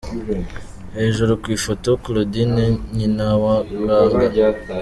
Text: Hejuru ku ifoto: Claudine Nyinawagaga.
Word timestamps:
Hejuru 0.97 1.31
ku 1.41 1.47
ifoto: 1.57 1.89
Claudine 2.03 2.63
Nyinawagaga. 2.95 4.43